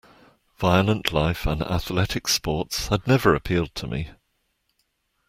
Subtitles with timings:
[0.57, 4.09] Violent life and athletic sports had never appealed to me.